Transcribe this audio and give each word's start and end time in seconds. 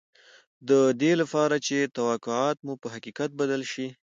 د 0.69 0.71
دې 1.01 1.11
لپاره 1.21 1.55
چې 1.67 1.91
توقعات 1.97 2.57
مو 2.65 2.73
په 2.81 2.87
حقیقت 2.95 3.29
بدل 3.39 3.61
شي 3.71 3.87